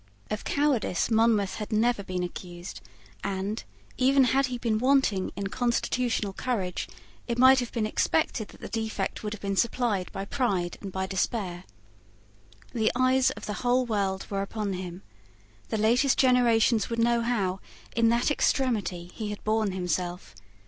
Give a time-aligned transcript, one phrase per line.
[0.31, 2.81] Of cowardice Monmouth had never been accused;
[3.23, 3.63] and,
[3.99, 6.87] even had he been wanting in constitutional courage,
[7.27, 11.05] it might have been expected that the defect would be supplied by pride and by
[11.05, 11.65] despair.
[12.73, 15.03] The eyes of the whole world were upon him.
[15.69, 17.59] The latest generations would know how,
[17.95, 20.33] in that extremity, he had borne himself.